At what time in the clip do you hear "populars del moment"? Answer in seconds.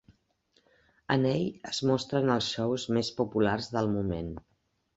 3.23-4.37